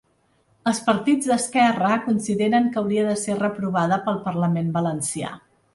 Els 0.71 0.79
partits 0.87 1.29
d’esquerra 1.33 1.91
consideren 2.07 2.73
que 2.73 2.83
hauria 2.83 3.07
de 3.11 3.15
ser 3.27 3.37
reprovada 3.45 4.05
pel 4.09 4.23
parlament 4.29 4.79
valencià. 4.81 5.37